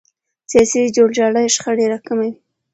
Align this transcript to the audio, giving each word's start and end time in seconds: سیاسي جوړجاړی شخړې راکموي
سیاسي 0.51 0.81
جوړجاړی 0.95 1.45
شخړې 1.55 1.85
راکموي 1.93 2.31